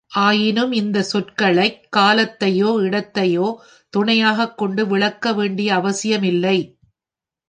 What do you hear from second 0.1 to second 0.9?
ஆயினும்,